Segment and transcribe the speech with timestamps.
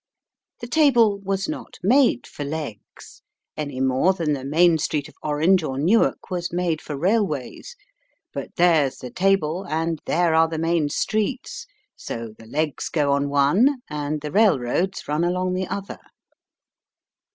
[0.61, 3.21] The table was not made for legs,
[3.55, 7.75] any more than the main street of Orange or Newark was made for railways.
[8.33, 11.67] But there's the table and there are the main streets.
[11.95, 15.99] So the legs go on one, and the railroads run along the other.